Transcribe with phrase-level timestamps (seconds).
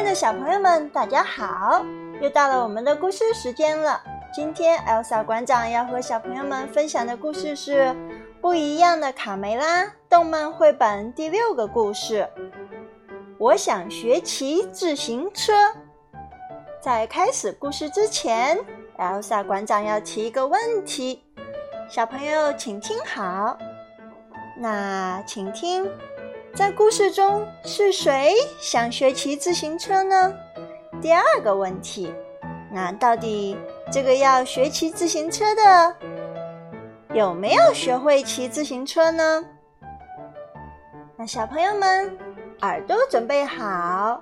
[0.00, 1.84] 爱的小朋友们，大家好！
[2.22, 4.02] 又到了我们的故事时间了。
[4.32, 7.88] 今天，Elsa 馆长要和小朋友们分享的故事是
[8.40, 12.26] 《不一样的卡梅拉》动漫绘本第六个故事。
[13.36, 15.52] 我想学骑自行车。
[16.80, 18.58] 在开始故事之前
[18.96, 21.22] ，Elsa 馆长要提一个问题，
[21.90, 23.58] 小朋友请听好。
[24.56, 25.86] 那请听。
[26.54, 30.32] 在故事中是谁想学骑自行车呢？
[31.00, 32.12] 第二个问题，
[32.70, 33.56] 那到底
[33.90, 35.96] 这个要学骑自行车的
[37.14, 39.44] 有没有学会骑自行车呢？
[41.16, 42.18] 那小朋友们
[42.62, 44.20] 耳朵准备好，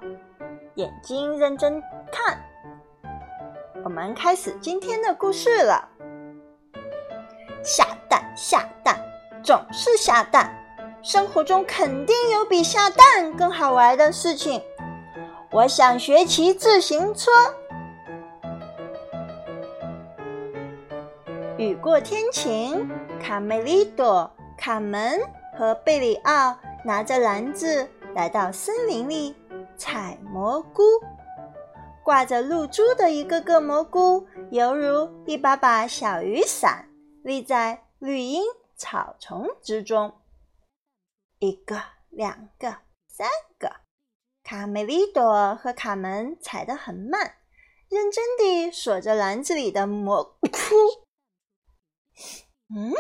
[0.74, 1.83] 眼睛认真
[2.13, 2.38] 看，
[3.85, 5.88] 我们开始今天的故事了。
[7.65, 8.97] 下蛋下蛋，
[9.43, 10.55] 总是下蛋。
[11.09, 14.62] 生活中肯定有比下蛋更好玩的事情。
[15.51, 17.30] 我想学骑自行车。
[21.57, 22.87] 雨过天晴，
[23.19, 25.19] 卡梅利多、卡门
[25.57, 29.35] 和贝里奥拿着篮子来到森林里
[29.79, 30.82] 采蘑菇。
[32.04, 36.85] 挂着露珠的一个个蘑菇，犹如一把把小雨伞，
[37.23, 38.43] 立在绿荫
[38.77, 40.13] 草丛之中。
[41.41, 43.77] 一个，两个，三个。
[44.43, 47.37] 卡梅利多和卡门踩得很慢，
[47.89, 50.49] 认真地锁着篮子里的蘑菇。
[52.75, 52.93] 嗯，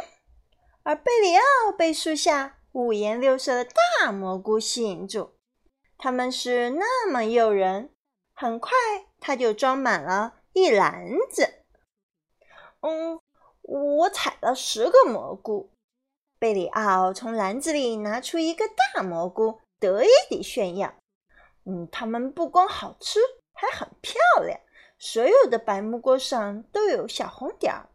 [0.82, 5.32] 而贝里奥被树下五颜六色的大蘑菇吸引住，
[5.96, 7.92] 它们是那么诱人。
[8.34, 8.70] 很快，
[9.18, 11.64] 他就装满了一篮子。
[12.82, 13.18] 嗯，
[13.62, 15.72] 我采了十个蘑菇。
[16.38, 20.94] 贝里奥从篮子里拿出一个大蘑菇，得意地炫耀
[21.66, 23.18] ：“嗯，它们不光好吃，
[23.52, 24.60] 还很漂亮。
[25.00, 27.88] 所有的白蘑菇上都有小红点儿。”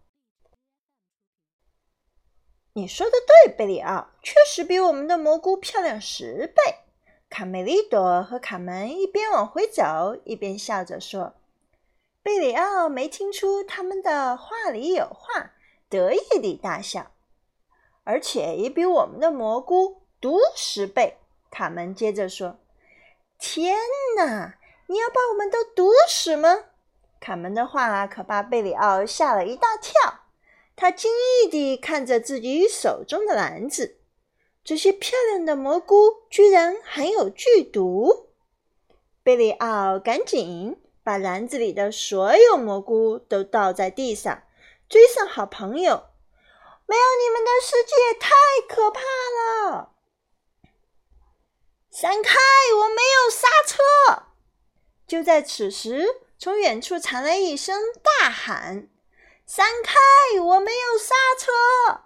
[2.75, 3.13] 你说的
[3.45, 6.61] 对，贝里奥，确实比我们的蘑菇漂亮十倍。
[7.29, 11.35] 卡梅利多和卡门一边往回走，一边笑着说
[12.21, 15.53] ：“贝里奥没听出他们的话里有话，
[15.87, 17.11] 得意地大笑。”
[18.03, 21.17] 而且也比我们的蘑菇毒十倍。
[21.49, 22.57] 卡门接着说
[23.37, 23.77] ：“天
[24.17, 24.55] 哪，
[24.87, 26.65] 你要把我们都毒死吗？”
[27.19, 29.93] 卡门的话可把贝里奥吓了一大跳。
[30.75, 33.97] 他惊异地看着自己手中的篮子，
[34.63, 38.29] 这些漂亮的蘑菇居然含有剧毒。
[39.21, 44.41] 贝里奥赶紧把篮子里的所有蘑菇都倒在地上，
[44.89, 46.05] 追上好朋友。
[46.85, 48.31] 没有你们的世界太
[48.67, 49.89] 可怕了！
[51.89, 52.39] 闪开！
[52.75, 54.23] 我没有刹车。
[55.07, 58.89] 就在此时，从远处传来一声大喊
[59.45, 60.39] ：“闪开！
[60.39, 62.01] 我没有刹车！”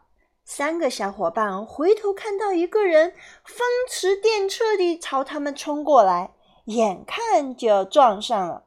[0.45, 3.13] 三个小伙伴回头看到一个人
[3.43, 6.33] 风驰电掣地朝他们冲过来，
[6.65, 8.63] 眼看就要撞上了。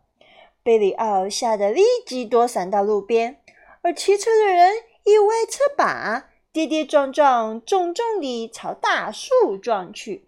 [0.62, 3.42] 贝里奥吓得立即躲闪到路边，
[3.82, 4.89] 而骑车的人。
[5.04, 10.26] 一歪车把，跌跌撞撞，重重地朝大树撞去。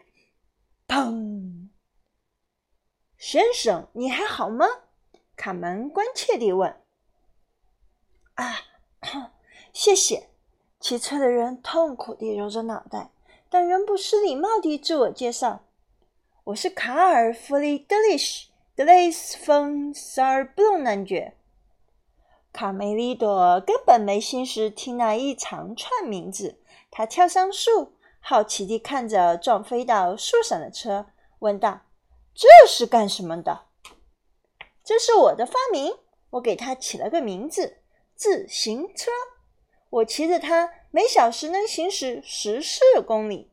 [0.88, 1.68] 砰！
[3.16, 4.66] 先生，你还好吗？
[5.36, 6.80] 卡门关切地问。
[8.34, 8.58] 啊，
[9.72, 10.28] 谢谢。
[10.80, 13.10] 骑车的人痛苦地揉着脑袋，
[13.48, 15.64] 但仍不失礼貌地自我介绍
[16.44, 21.36] ：“我是卡尔·弗里德里希·德雷斯·冯·萨尔布隆男爵。”
[22.52, 31.06] 卡梅利多根本没心思听那一长串名字，他跳上树，好奇地看着撞飞到树上的车，
[31.38, 31.80] 问道
[32.34, 33.66] ：“这是干什么的
[34.84, 35.96] ？”“这是我的发明，
[36.30, 37.78] 我给它起了个名字——
[38.14, 39.10] 自行车。
[39.88, 43.50] 我骑着它，每小时能行驶十四公里。”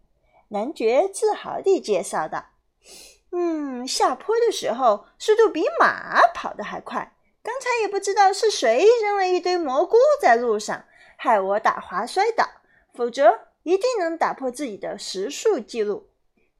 [0.52, 2.48] 男爵自豪地介绍道。
[3.31, 10.86] “嗯，下坡的时候，速度比马跑得还快。”刚才也不知道是谁扔了一堆蘑菇在路上，
[11.18, 12.45] 害我打滑摔倒，
[12.94, 16.09] 否则一定能打破自己的时速记录。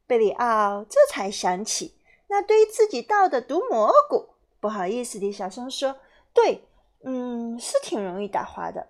[0.08, 1.96] 贝里奥这才想起
[2.28, 4.30] 那堆自己倒的毒蘑菇，
[4.60, 5.98] 不好意思地小声说
[6.34, 6.68] ：“对，
[7.04, 8.88] 嗯，是挺容易打滑的。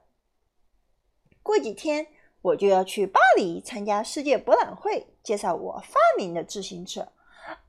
[1.41, 2.07] 过几天
[2.41, 7.07] 我就要去巴黎参加世界博览会，介绍我发明的自行车。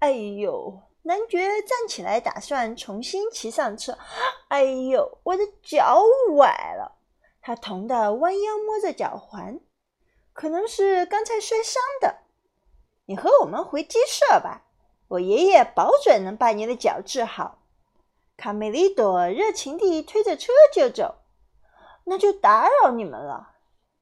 [0.00, 3.96] 哎呦！”男爵站起来，打算重新骑上车。
[4.48, 6.98] 哎呦，我的脚崴了！
[7.40, 9.60] 他疼得弯腰摸着脚环，
[10.32, 12.18] 可能是刚才摔伤的。
[13.06, 14.66] 你和我们回鸡舍吧。
[15.08, 17.62] 我爷爷保准能把你的脚治好。”
[18.36, 21.16] 卡梅利多热情地推着车就走。
[22.04, 23.52] 那就打扰你们了，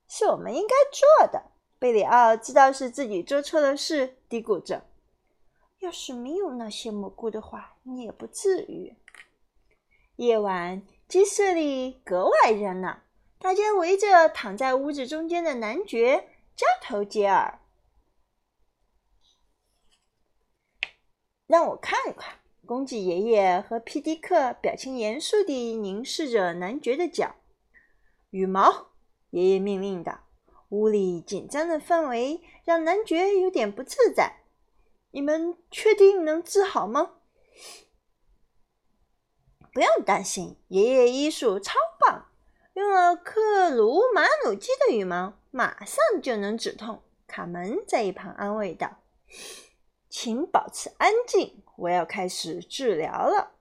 [0.08, 1.42] 是我们应该做的。
[1.78, 4.84] 贝里奥知道是自己做错了事，嘀咕着
[5.80, 8.96] ：“要是没有那些蘑菇的话，你也不至于。”
[10.16, 13.02] 夜晚，鸡舍里格外热闹，
[13.38, 17.60] 大家围着躺在屋子中间的男爵交头接耳。
[21.46, 27.36] 让我看看，公鸡爷爷和皮迪克表情严肃地凝视着男爵的脚。
[28.30, 28.90] 羽毛，
[29.30, 30.24] 爷爷命令道。
[30.70, 34.37] 屋里紧张的氛围让男爵有点不自在。
[35.10, 37.14] 你们确定能治好吗？
[39.72, 42.26] 不用担心，爷爷医术超棒，
[42.74, 47.02] 用了克鲁马努基的羽毛，马上就能止痛。
[47.26, 48.98] 卡门在一旁安慰道
[50.08, 53.52] ：“请保持安静，我要开始治疗了。”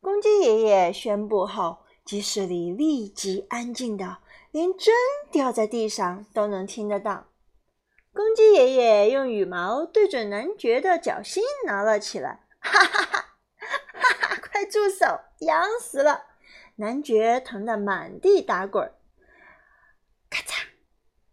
[0.00, 1.78] 公鸡爷爷宣布后。
[2.04, 4.20] 鸡舍里立即安静的，
[4.50, 4.94] 连针
[5.30, 7.27] 掉在地上都能听得到。
[8.12, 13.36] 公鸡爷爷用羽毛对准男爵的脚心挠了起来， 哈哈哈！
[13.60, 16.24] 哈哈，快住手，痒死了！
[16.76, 18.92] 男爵疼得满地打滚。
[20.30, 20.64] 咔嚓！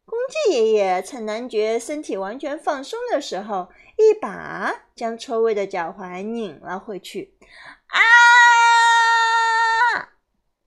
[0.06, 7.38] 公鸡爷爷趁男爵身体完全放松的时候，一把将抽位的脚踝拧了回去。
[7.88, 8.00] 啊！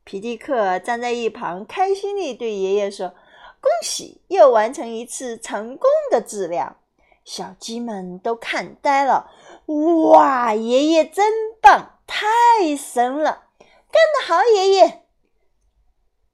[0.05, 3.15] 皮蒂克站在一旁，开心地对爷爷说
[3.61, 6.77] ：“恭喜，又完成一次成功的治疗！”
[7.25, 9.31] 小鸡们都看呆了。
[9.67, 13.49] 哇，爷爷真棒，太神了！
[13.59, 15.03] 干得好，爷爷！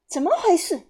[0.06, 0.86] 怎么回事？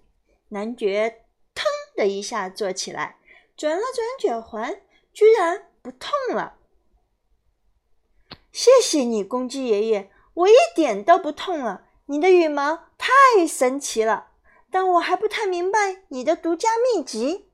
[0.49, 1.23] 男爵
[1.55, 1.65] 腾
[1.95, 3.17] 的一下坐起来，
[3.57, 4.79] 转了转脚环，
[5.11, 6.57] 居然不痛了。
[8.51, 11.85] 谢谢你，公鸡爷爷，我一点都不痛了。
[12.05, 14.27] 你的羽毛太神奇了，
[14.75, 17.49] 但我还不太明白你的独家秘籍。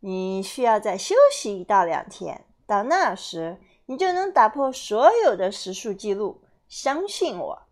[0.00, 6.42] 你需要再休息一到两天，到那时你就能打破所有的时速记录。
[6.66, 7.62] 相信我。”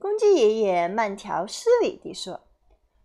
[0.00, 2.40] 公鸡爷爷慢条斯理地说。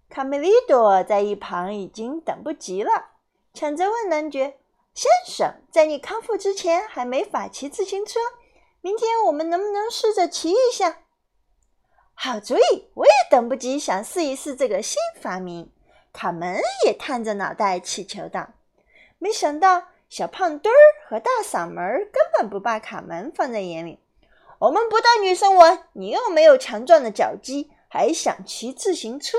[0.07, 3.17] 卡梅利多在一旁已经等不及了，
[3.53, 4.61] 抢着问男爵
[4.95, 8.21] ：“先生，在你康复之前还没法骑自行车，
[8.79, 11.01] 明天我们能不能试着骑一下？”
[12.19, 12.89] 好主意！
[12.95, 15.71] 我也等不及想试一试这个新发明。
[16.11, 18.55] 卡门也探着脑袋祈求道
[19.19, 23.99] ：“没想到小胖墩儿和大嗓门根本不把卡门放在眼里。
[24.57, 29.37] 我们不带女生玩，你又没有强壮的脚肌，还想骑自行车？”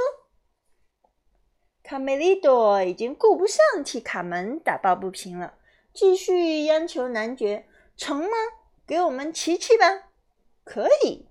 [1.82, 5.54] 卡梅利多已经顾不上替卡门打抱不平了，
[5.92, 7.66] 继续央求男爵
[7.98, 8.30] ：“成吗？
[8.86, 9.84] 给我们骑骑吧！”
[10.62, 11.27] 可以。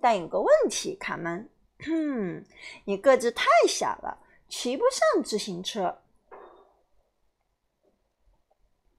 [0.00, 1.48] 但有个问题，卡门，
[2.84, 4.18] 你个子太小了，
[4.48, 5.98] 骑不上自行车。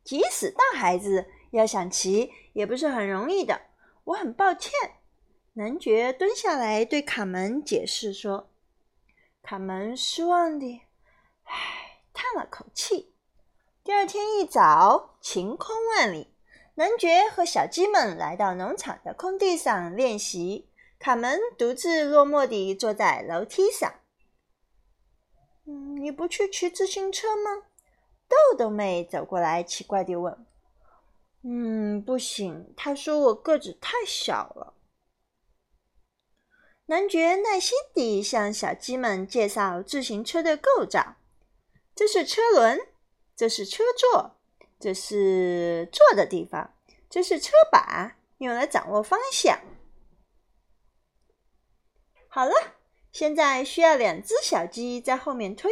[0.03, 3.61] 即使大孩子要想骑，也不是很容易的。
[4.05, 4.71] 我很抱歉。
[5.53, 8.49] 男爵蹲下来对卡门解释说。
[9.41, 10.81] 卡门失望地，
[11.43, 13.13] 唉，叹了口气。
[13.83, 16.33] 第二天一早，晴空万里，
[16.75, 20.68] 男爵和小鸡们来到农场的空地上练习。
[20.99, 23.89] 卡门独自落寞地坐在楼梯上。
[25.65, 27.63] 嗯，你不去骑自行车吗？
[28.27, 30.45] 豆豆妹走过来，奇怪地问。
[31.43, 34.73] 嗯，不行，她说我个子太小了。
[36.87, 41.15] 男爵耐心地向小鸡们介绍自行车的构造：
[41.95, 42.77] 这是车轮，
[43.37, 44.37] 这是车座，
[44.79, 46.73] 这是坐的地方，
[47.09, 49.57] 这是车把，用来掌握方向。
[52.31, 52.53] 好了，
[53.11, 55.71] 现在需要两只小鸡在后面推。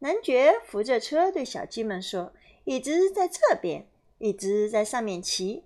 [0.00, 2.32] 男爵扶着车对小鸡们说
[2.64, 3.86] ：“一只在这边，
[4.18, 5.64] 一只在上面骑。”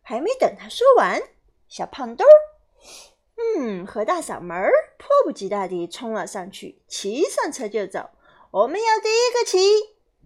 [0.00, 1.22] 还没等他说完，
[1.68, 2.32] 小胖墩儿，
[3.36, 8.08] 嗯，和大嗓门儿迫不及待地冲了上去，骑上车就走。
[8.50, 9.58] 我们要第一个骑。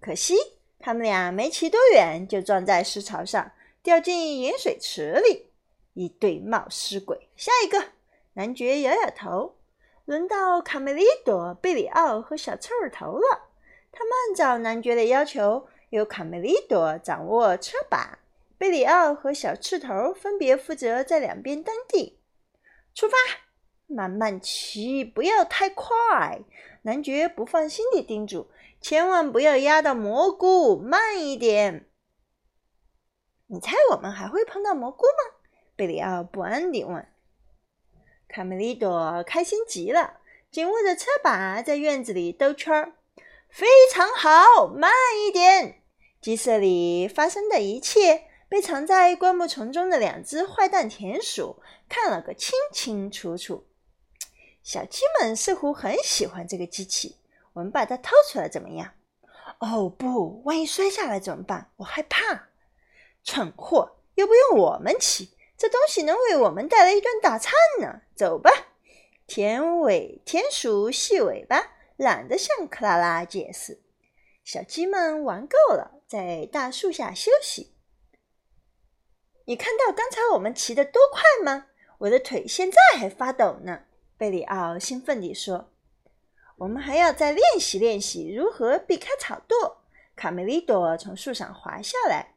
[0.01, 0.37] 可惜
[0.79, 3.51] 他们俩没骑多远，就撞在石槽上，
[3.83, 5.49] 掉进盐水池里。
[5.95, 7.29] 一对冒失鬼！
[7.37, 7.89] 下一个。
[8.35, 9.57] 男爵摇摇头，
[10.05, 13.51] 轮到卡梅利多、贝里奥和小刺儿头了。
[13.93, 18.21] 他们按照男爵的要求，由卡梅利多掌握车把，
[18.57, 22.19] 贝里奥和小刺头分别负责在两边蹬地。
[22.95, 23.17] 出发，
[23.87, 26.41] 慢慢骑，不要太快。
[26.83, 31.87] 男爵不放心地叮嘱：“千万不要压到蘑菇，慢一点。”
[33.49, 35.37] 你猜我们还会碰到蘑菇吗？
[35.77, 37.07] 贝里奥不安地问。
[38.33, 40.15] 卡梅利多开心极了，
[40.51, 42.95] 紧握着车把在院子里兜圈儿。
[43.51, 44.91] 非常好，慢
[45.23, 45.83] 一点。
[46.19, 51.61] 鸡舍里发生的一切被藏在灌木丛中的两只坏蛋田鼠
[51.91, 53.67] 看了个清清楚楚。
[54.63, 57.19] 小鸡们似乎很喜欢这个机器，
[57.53, 58.93] 我们把它偷出来怎么样？
[59.59, 61.71] 哦不，万一摔下来怎么办？
[61.77, 62.49] 我害怕。
[63.23, 65.29] 蠢货，又不用我们骑，
[65.63, 68.01] 这东西能为我们带来一顿大餐呢。
[68.17, 68.51] 走吧，
[69.29, 71.75] 田尾田鼠细尾巴。
[71.97, 73.81] 懒得向克拉拉解释。
[74.43, 77.77] 小鸡们玩够了，在大树下休息。
[79.45, 81.69] 你看到刚才我们骑得多快吗？
[81.99, 83.83] 我的腿现在还发抖呢。
[84.19, 85.71] 贝里奥兴奋地说
[86.59, 89.77] ：“我们还要再练习练习如何避开草垛。”
[90.17, 92.35] 卡梅利多从树上滑下来，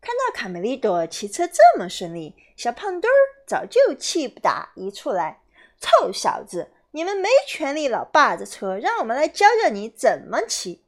[0.00, 5.40] 看到卡梅利多骑车这么顺利，小胖墩儿早就气不打一处来。
[5.80, 6.70] 臭小子！
[6.90, 10.82] 你们没权利老霸着车，让我们来教教你怎么骑。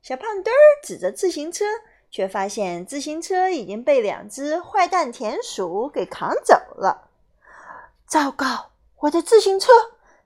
[0.00, 1.64] 小胖墩儿指着自行车，
[2.10, 7.10] 却发现自行车已经被两只坏蛋田鼠给扛走了。
[8.06, 9.72] 糟糕，我的自行车！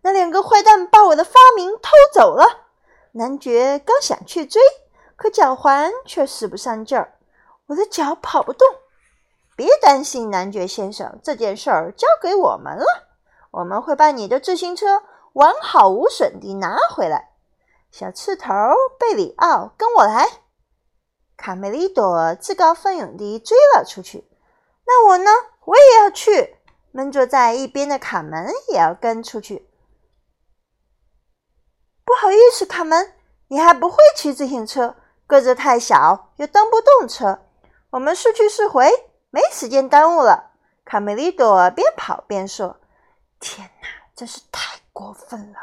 [0.02, 2.68] 那两个坏蛋把我的发明偷走了。
[3.12, 4.60] 男爵刚想去追，
[5.16, 7.14] 可脚环却使不上劲儿，
[7.70, 8.66] 我的脚跑不动。
[9.56, 12.84] 别担心，男爵先生，这件事儿交给我们了。
[13.52, 15.02] 我们会把你的自行车
[15.34, 17.30] 完好无损地拿回来。
[17.92, 18.52] 小刺头
[18.98, 20.26] 贝里奥，跟我来！
[21.36, 24.28] 卡梅利多自告奋勇地追了出去。
[24.84, 25.30] 那我呢？
[25.64, 26.56] 我也要去。
[26.92, 29.68] 闷坐在一边的卡门也要跟出去。
[32.04, 33.12] 不好意思，卡门，
[33.46, 34.96] 你还不会骑自行车，
[35.26, 37.42] 个子太小，又蹬不动车。
[37.90, 38.88] 我们是去是回，
[39.30, 40.52] 没时间耽误了。
[40.84, 42.76] 卡梅利多边跑边说。
[43.40, 45.58] 天哪，真是太过分了！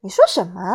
[0.00, 0.74] 你说什么？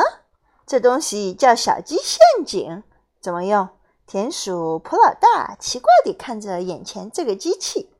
[0.65, 2.83] 这东西叫小鸡陷阱，
[3.19, 3.67] 怎么用？
[4.05, 7.93] 田鼠普老大奇怪地看着眼前这个机器。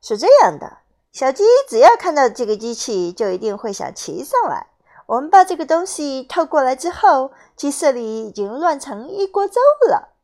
[0.00, 0.78] 是这样的，
[1.12, 4.67] 小鸡只要看到这个机器，就一定会想骑上来。
[5.08, 10.14] 我们把这个东西偷过来之后，鸡舍里已经乱成一锅粥了。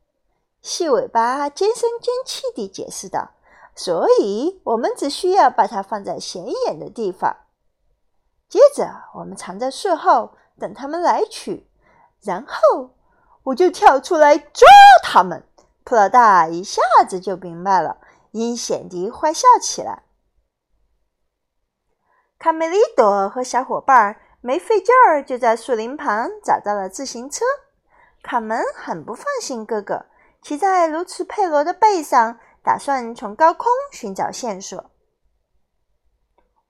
[0.61, 3.31] 细尾巴尖声尖气地解释道。
[3.75, 7.35] 所以，我们只需要把它放在显眼的地方。
[8.47, 11.67] 接着，我们藏在树后，等他们来取。
[12.21, 12.91] 然后，
[13.43, 14.67] 我就跳出来抓
[15.03, 15.43] 他们。
[15.83, 17.97] 普老大一下子就明白了，
[18.31, 20.03] 阴险地坏笑起来。
[22.39, 27.43] 卡梅利多和小伙伴儿没费劲儿，就在树林旁找到了自行车。
[28.21, 30.05] 卡门很不放心哥哥，
[30.39, 32.37] 骑在卢茨佩罗的背上。
[32.63, 34.91] 打算从高空寻找线索。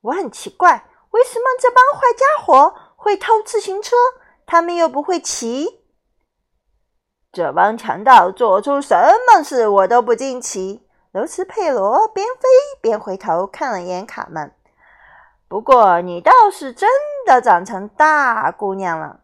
[0.02, 3.96] 我很奇怪，为什么这帮坏家伙会偷自行车？
[4.46, 5.86] 他们又不会骑。
[7.32, 8.96] 这帮强盗做出什
[9.28, 10.86] 么事，我都不惊奇。
[11.12, 12.42] 罗斯佩罗边飞
[12.82, 14.54] 边回头看了眼卡门。
[15.48, 16.90] 不过，你倒是真
[17.26, 19.22] 的长成大姑娘了。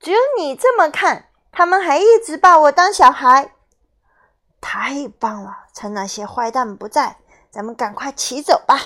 [0.00, 3.52] 只有你这么看，他们还一直把我当小孩。
[4.60, 5.66] 太棒了！
[5.72, 7.18] 趁那些坏蛋不在，
[7.50, 8.76] 咱们赶快骑走吧。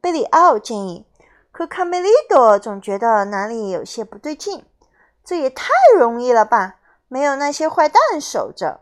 [0.00, 1.06] 贝里奥建议。
[1.50, 4.64] 可卡梅利多总觉得哪里有些不对劲。
[5.24, 6.76] 这也太容易了吧？
[7.08, 8.80] 没有那些坏蛋守着。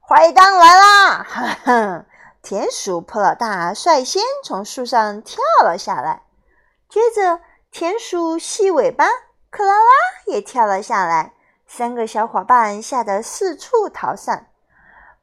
[0.00, 1.22] 坏蛋来啦！
[1.22, 2.06] 哈哈！
[2.48, 6.22] 田鼠普老大率先从树上跳了下来，
[6.88, 7.40] 接着
[7.72, 9.04] 田鼠细尾巴
[9.50, 9.90] 克拉拉
[10.26, 11.34] 也跳了下来。
[11.66, 14.46] 三个小伙伴吓得四处逃散，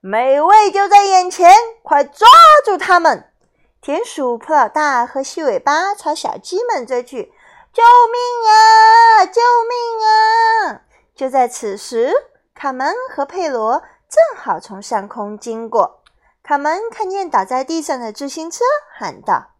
[0.02, 2.28] 美味就在眼前，快抓
[2.66, 3.32] 住他们！
[3.80, 7.34] 田鼠普老大和细尾巴朝小鸡们追去
[7.72, 9.26] ：“救命啊！
[9.28, 10.82] 救命啊！”
[11.16, 12.14] 就在此时，
[12.54, 16.03] 卡门和佩罗正好从上空经过。
[16.44, 18.66] 卡门看见倒在地上的自行车，
[18.98, 19.52] 喊道：“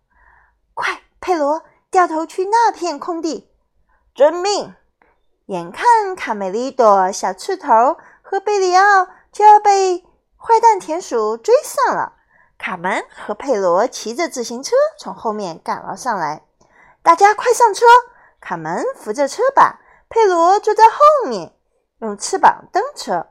[0.76, 3.50] 快，佩罗，掉头去那片空地，
[4.14, 4.76] 遵命！”
[5.48, 12.18] 眼看卡梅利多、小刺头和贝里奥就要被坏蛋田鼠追上了，
[12.58, 16.44] 卡门和佩罗骑着自行车从后面赶了上来。
[17.02, 17.86] 大家快上车！
[18.42, 21.54] 卡门扶着车把，佩罗坐在后面，
[22.00, 23.28] 用翅膀蹬车。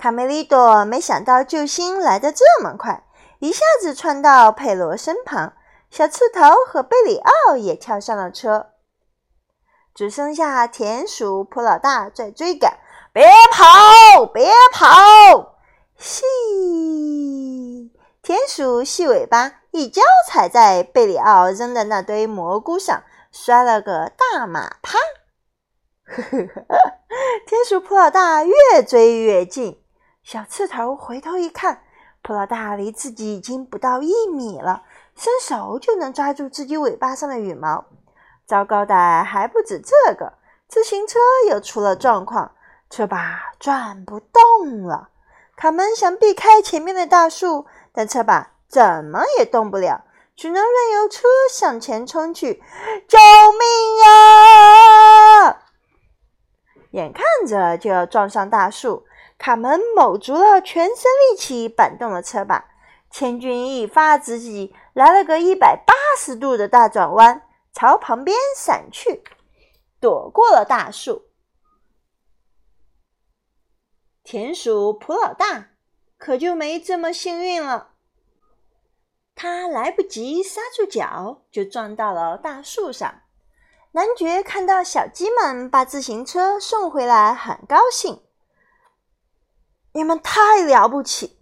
[0.00, 3.04] 卡梅利多没想到救星来得这么快，
[3.38, 5.52] 一下子窜到佩罗身旁。
[5.90, 8.70] 小刺头和贝里奥也跳上了车。
[9.94, 12.78] 只剩下田鼠普老大在追赶。
[13.12, 14.24] 别跑！
[14.24, 15.56] 别跑！
[15.98, 16.24] 嘻
[18.22, 24.98] 田鼠细尾巴一脚踩在贝里奥扔的那堆蘑菇上，摔了个大马趴。
[26.06, 26.76] 呵呵呵，
[27.46, 29.82] 田鼠普老大越追越近，
[30.22, 31.82] 小刺头回头一看，
[32.22, 34.84] 普老大离自己已经不到一米了，
[35.16, 37.86] 伸手就能抓住自己尾巴上的羽毛。
[38.46, 40.34] 糟糕的还不止这个，
[40.68, 42.52] 自行车又出了状况。
[42.90, 45.10] 车把转不动了，
[45.56, 52.62] 卡门想避开前面的大树，但车把怎么也动不了，只能任由车向前冲去。
[53.06, 55.62] 救命啊！
[56.90, 59.04] 眼看着就要撞上大树，
[59.40, 62.66] 卡门卯足了全身力气扳动了车把，
[63.10, 69.24] 千钧一发之际，来了个一百八十度的大转弯，朝旁边闪去，
[69.98, 71.22] 躲过了大树。
[74.22, 75.70] 田鼠普老大
[76.18, 77.92] 可就没这么幸运了，
[79.34, 83.22] 他来不及刹住脚，就撞到了大树上。
[83.92, 88.22] 男爵看到小鸡们把自行车送回来，很高兴。
[89.92, 91.38] 你们太了不起！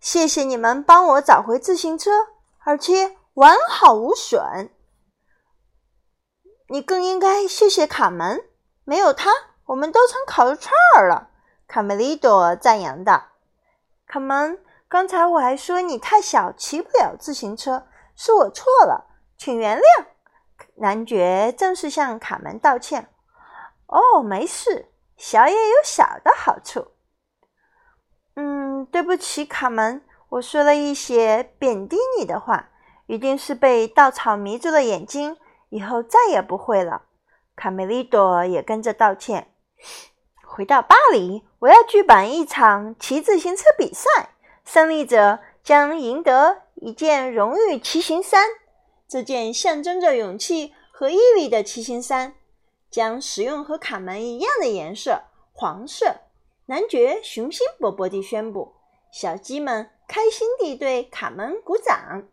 [0.00, 2.10] 谢谢你们帮我找回自行车，
[2.60, 4.70] 而且完好无损。
[6.68, 8.48] 你更应该谢谢卡门，
[8.84, 9.30] 没有他，
[9.66, 10.72] 我们都成烤肉串
[11.08, 11.30] 了。
[11.66, 13.30] 卡梅利多赞扬道
[14.06, 19.06] ：“卡门，刚才我还说你太小，骑不了自行车，是我错了，
[19.36, 20.06] 请原谅。”
[20.78, 23.12] 男爵正式向卡门道歉。
[23.86, 26.92] “哦，没事，小也有小的好处。
[28.36, 32.68] ”“嗯，对不起，卡门，我说了一些贬低你的话，
[33.06, 35.36] 一定是被稻草迷住了眼睛，
[35.70, 37.02] 以后再也不会了。”
[37.56, 39.48] 卡梅利多也跟着道歉。
[40.44, 44.30] 回到巴黎，我要举办一场骑自行车比赛，
[44.64, 48.46] 胜利者将赢得一件荣誉骑行衫。
[49.08, 52.34] 这件象征着勇气和毅力的骑行衫
[52.90, 55.22] 将使用和卡门一样的颜色——
[55.52, 56.16] 黄色。
[56.66, 58.74] 男爵雄心勃勃地宣布，
[59.12, 62.28] 小鸡们开心地对卡门鼓掌。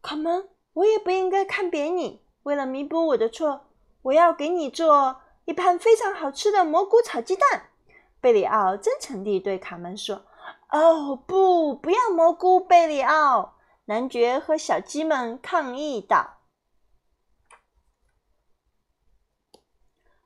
[0.00, 2.24] 卡门，我也不应该看扁你。
[2.44, 3.66] 为了弥补我的错，
[4.02, 5.22] 我要给你做。
[5.44, 7.70] 一盘非常好吃的蘑菇炒鸡蛋，
[8.20, 10.24] 贝里奥真诚地对卡门说
[10.70, 13.56] ：“哦，不，不要蘑菇！”贝里奥
[13.86, 16.38] 男爵和小鸡们抗议道。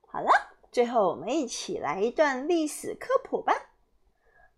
[0.06, 0.30] 好了，
[0.72, 3.70] 最后我们一起来一段历史科普吧。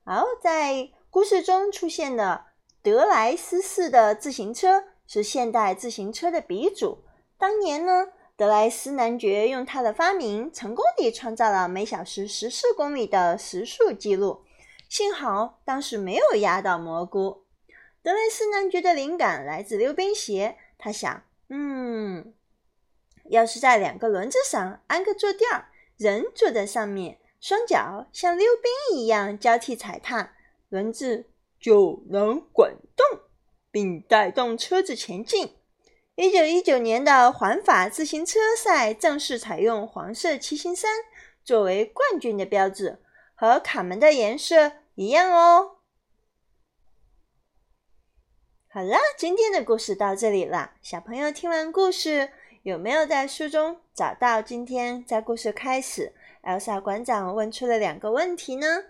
[0.05, 2.46] 好，在故事中出现的
[2.83, 7.05] 德莱斯式的自行车是现代自行车的鼻祖。
[7.38, 8.09] 当年呢？
[8.35, 14.44] 德莱斯男爵用他的发明，成功地创造了每小时十四公里的时速记录。
[14.88, 17.44] 幸好当时没有压到蘑菇。
[18.03, 20.57] 德莱斯男爵的灵感来自溜冰鞋。
[20.77, 22.35] 他想，嗯，
[23.27, 30.35] 要是在两个轮子上安个坐垫儿，人坐在上面，双脚像溜冰一样交替踩踏，
[30.68, 31.26] 轮子
[31.61, 33.20] 就能滚动，
[33.70, 35.57] 并带动车子前进。
[36.14, 40.90] 一九一九年的环法自行车赛正式采用黄色骑行衫
[41.42, 43.00] 作为冠军的标志，
[43.35, 45.78] 和卡门的颜色一样哦。
[48.68, 50.72] 好了，今天的故事到这里了。
[50.83, 52.31] 小朋友听完故事，
[52.62, 58.85] 有没有在书中找到今天在故事开始，Elsa 馆长问出了两个问题呢？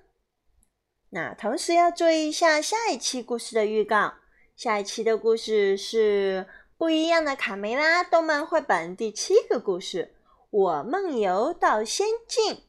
[1.10, 4.14] 那同时要注意一下下一期故事的预告。
[4.56, 6.46] 下一期的故事是。
[6.78, 10.16] 不一样的卡梅拉动漫绘本第七个故事：
[10.50, 12.64] 我梦游到仙境。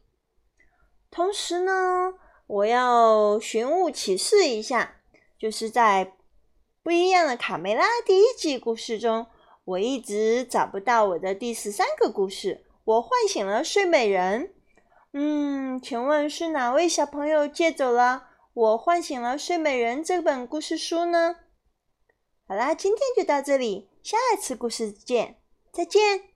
[1.10, 2.14] 同时呢，
[2.46, 4.98] 我要寻物启事一下，
[5.40, 6.14] 就是在
[6.84, 9.26] 不一样的卡梅拉第一季故事中，
[9.66, 12.66] 我一直找不到我的第十三个故事。
[12.84, 14.54] 我唤醒了睡美人。
[15.14, 21.38] 嗯，请问是哪位小朋友借走了我唤醒了睡美人这本故事书呢？
[22.46, 23.90] 好啦，今天就到这里。
[24.04, 25.38] 下一次故事见，
[25.72, 26.33] 再见。